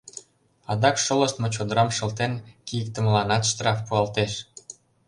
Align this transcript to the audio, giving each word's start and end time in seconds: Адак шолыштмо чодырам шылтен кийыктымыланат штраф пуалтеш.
Адак 0.71 0.95
шолыштмо 1.05 1.47
чодырам 1.55 1.89
шылтен 1.97 2.33
кийыктымыланат 2.67 3.43
штраф 3.51 3.79
пуалтеш. 3.87 4.33